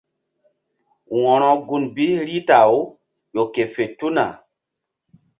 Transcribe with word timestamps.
Wo̧ro 1.19 1.51
gun 1.67 1.83
bi 1.95 2.07
Rita-aw 2.27 2.75
ƴo 3.33 3.43
ke 3.53 3.63
fe 3.73 3.83
tuna. 3.97 4.25